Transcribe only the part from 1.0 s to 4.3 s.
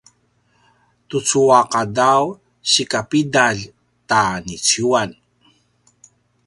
tucu a qadaw sika pidalj ta